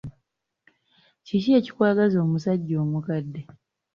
Kiki 1.25 1.49
ekikwagaza 1.59 2.17
omusajja 2.25 2.75
omukadde? 2.83 3.41